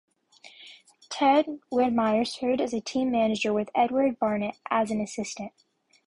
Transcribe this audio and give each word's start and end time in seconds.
Ted 1.11 1.59
Wedemeyer 1.71 2.25
served 2.25 2.59
as 2.59 2.73
team 2.83 3.11
manager 3.11 3.53
with 3.53 3.69
Edward 3.75 4.17
Barrett 4.17 4.57
as 4.71 4.89
an 4.89 4.99
assistant. 4.99 5.51